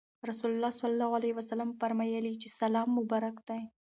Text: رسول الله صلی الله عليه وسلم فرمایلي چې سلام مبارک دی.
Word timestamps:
رسول 0.29 0.51
الله 0.53 0.71
صلی 0.79 0.89
الله 0.95 1.11
عليه 1.17 1.33
وسلم 1.39 1.69
فرمایلي 1.81 2.33
چې 2.41 2.47
سلام 2.59 2.87
مبارک 2.99 3.35
دی. 3.47 3.61